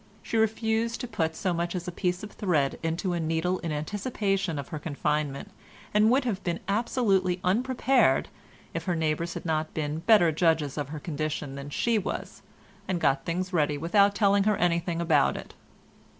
[0.23, 3.71] She refused to put so much as a piece of thread into a needle in
[3.71, 5.51] anticipation of her confinement
[5.93, 8.27] and would have been absolutely unprepared,
[8.73, 12.41] if her neighbours had not been better judges of her condition than she was,
[12.87, 15.53] and got things ready without telling her anything about it.